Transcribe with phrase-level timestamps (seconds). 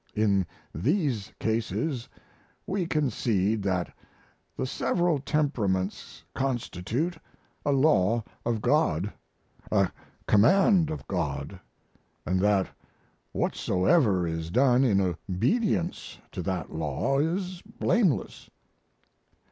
[0.15, 2.09] In these cases
[2.65, 3.93] we concede that
[4.57, 7.19] the several temperaments constitute
[7.63, 9.13] a law of God,
[9.71, 9.91] a
[10.27, 11.59] command of God,
[12.25, 12.67] and that
[13.31, 18.49] whatsoever is done in obedience to that law is blameless.